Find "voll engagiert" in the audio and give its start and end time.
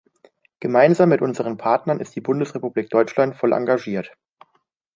3.35-4.17